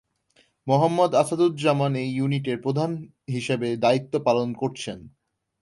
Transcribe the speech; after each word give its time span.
Mohammad 0.67 1.11
Asaduzzaman 1.15 1.93
A 1.95 2.03
ইউনিটের 2.11 2.57
প্রধান 2.61 2.91
হিসেবে 3.27 3.67
দায়িত্ব 3.77 4.13
পালন 4.27 4.49
করছেন। 4.53 4.97